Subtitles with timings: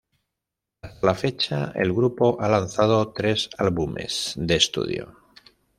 [0.81, 5.15] Hasta la fecha, el grupo ha lanzado tres álbumes de estudio.